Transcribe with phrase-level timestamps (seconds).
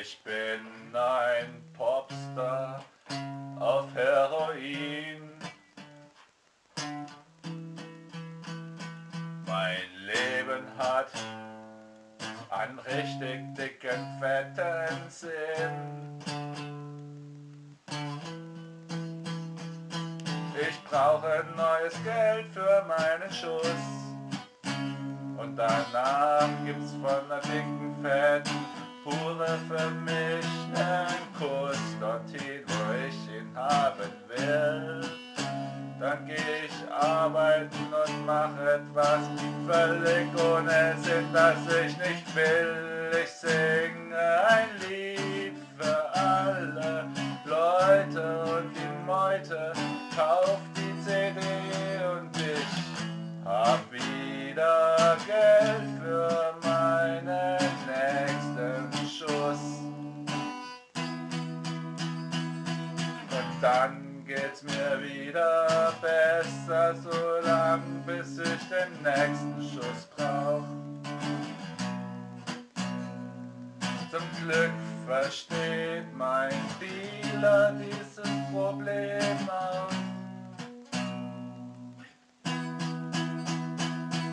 [0.00, 2.84] Ich bin ein Popstar
[3.58, 5.30] auf Heroin.
[9.46, 11.10] Mein Leben hat
[12.50, 16.20] einen richtig dicken, fetten Sinn.
[20.60, 23.64] Ich brauche neues Geld für meinen Schuss.
[25.38, 28.75] Und danach gibt's von der dicken, fetten
[29.06, 31.06] Hure für mich nen
[31.38, 35.00] Kuss dorthin, wo ich ihn haben will.
[36.00, 39.20] Dann geh ich arbeiten und mach etwas
[39.64, 42.85] völlig ohne Sinn, das ich nicht will.
[64.66, 70.64] Mir wieder besser, so lang bis ich den nächsten Schuss brauch.
[74.10, 74.72] Zum Glück
[75.06, 78.22] versteht mein Dealer dieses
[78.52, 80.06] Problem auch.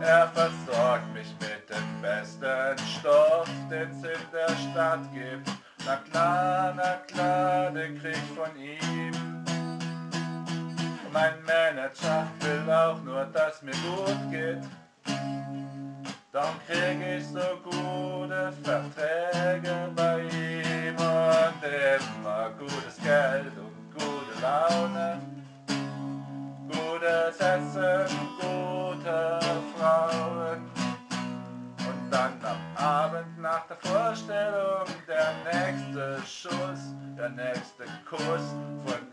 [0.00, 5.50] Er versorgt mich mit dem besten Stoff, den's in der Stadt gibt.
[5.86, 9.43] Na klar, na klar, den krieg ich von ihm.
[11.14, 14.64] Mein Manager will auch nur, dass mir gut geht.
[16.32, 25.20] Darum krieg ich so gute Verträge bei ihm und immer gutes Geld und gute Laune.
[26.66, 29.38] Gutes Essen, gute
[29.78, 30.68] Frauen.
[31.78, 39.03] Und dann am Abend nach der Vorstellung der nächste Schuss, der nächste Kuss von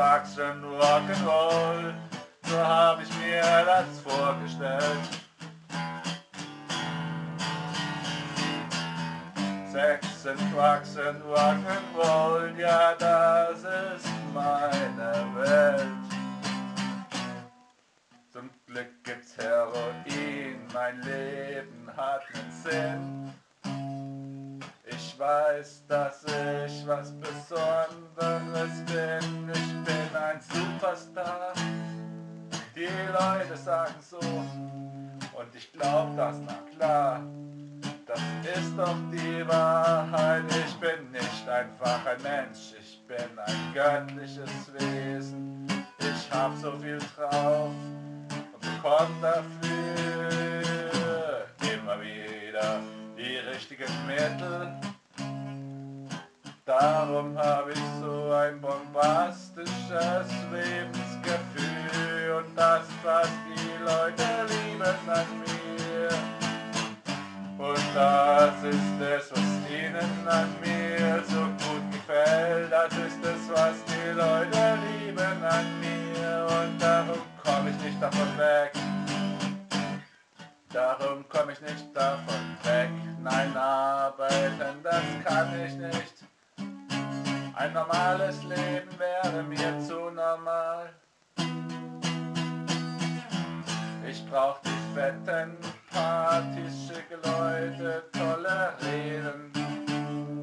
[0.00, 1.92] Und Rock'n'Roll.
[2.44, 4.80] So hab ich mir das vorgestellt.
[9.70, 15.86] Sex and Drugs and Rock'n'Roll, ja das ist meine Welt.
[18.32, 23.19] Zum Glück gibt's Heroin, mein Leben hat nen Sinn.
[25.20, 31.52] Weiß, dass ich was Besonderes bin, ich bin ein Superstar.
[32.74, 37.20] Die Leute sagen so, und ich glaub das, na klar.
[38.06, 38.18] Das
[38.56, 45.66] ist doch die Wahrheit, ich bin nicht einfach ein Mensch, ich bin ein göttliches Wesen.
[45.98, 47.68] Ich hab so viel drauf
[48.54, 50.62] und bekomm dafür
[51.60, 52.80] immer wieder
[53.18, 54.79] die richtigen Mittel.
[56.78, 66.10] Darum hab ich so ein bombastisches Lebensgefühl und das, was die Leute lieben an mir.
[67.58, 72.70] Und das ist es, was ihnen an mir so gut gefällt.
[72.70, 76.46] Das ist es, was die Leute lieben an mir.
[76.62, 78.72] Und darum komm ich nicht davon weg.
[80.72, 82.90] Darum komm ich nicht davon weg.
[83.20, 86.29] Nein, arbeiten, das kann ich nicht.
[87.60, 90.94] Ein normales Leben wäre mir zu normal.
[94.08, 95.58] Ich brauch die fetten
[95.92, 99.52] Partys, schicke Leute, tolle Reden.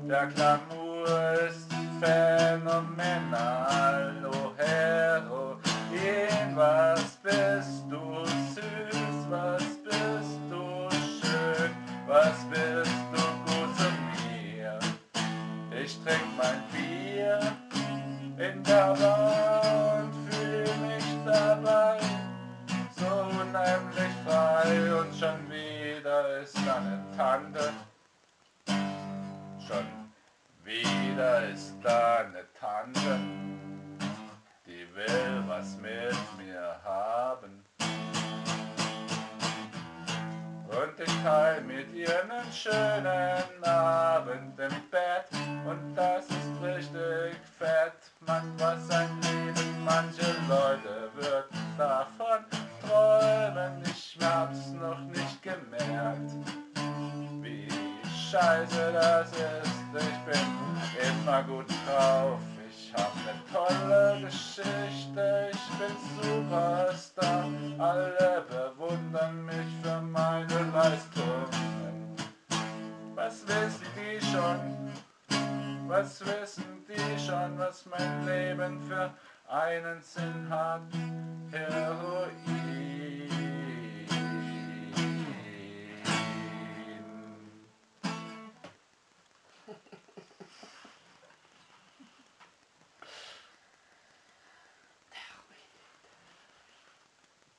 [0.07, 1.07] Der Glamour
[1.47, 2.77] ist phänomenal.
[4.31, 5.57] Oh Heroin,
[6.55, 9.56] was bist du süß, was
[25.19, 27.73] schon wieder ist da eine Tante.
[29.67, 29.85] Schon
[30.63, 33.19] wieder ist da eine Tante,
[34.65, 37.65] die will was mit mir haben.
[40.69, 44.86] Und ich teil mit ihr einen schönen Abend im Bett
[54.47, 56.31] hab's noch nicht gemerkt,
[57.41, 57.67] wie
[58.29, 59.77] scheiße das ist.
[59.93, 62.39] Ich bin immer gut drauf,
[62.69, 67.45] ich hab ne tolle Geschichte, ich bin Superstar.
[67.77, 72.15] Alle bewundern mich für meine Leistungen.
[73.15, 74.59] Was wissen die schon?
[75.87, 79.11] Was wissen die schon, was mein Leben für
[79.49, 80.81] einen Sinn hat?
[81.51, 82.96] Heroin.